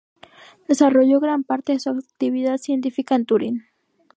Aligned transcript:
Desarrolló 0.67 1.19
gran 1.19 1.43
parte 1.43 1.73
de 1.73 1.79
su 1.79 1.91
actividad 1.91 2.57
científica 2.57 3.13
en 3.13 3.25
Turín. 3.27 3.65